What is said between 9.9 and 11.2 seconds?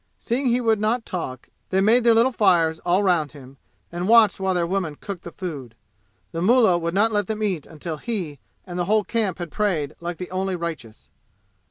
like the only righteous.